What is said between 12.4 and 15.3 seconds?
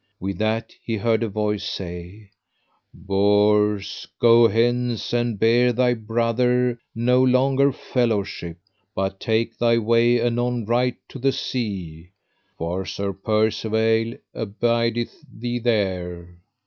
for Sir Percivale abideth